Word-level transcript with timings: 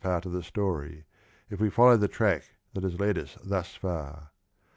part 0.01 0.25
of 0.25 0.31
the 0.31 0.41
story, 0.41 1.03
if 1.51 1.61
we 1.61 1.69
follow 1.69 1.95
the 1.95 2.07
track 2.07 2.55
that 2.73 2.83
has 2.83 2.99
led 2.99 3.19
us 3.19 3.37
thus 3.43 3.75
far. 3.75 4.31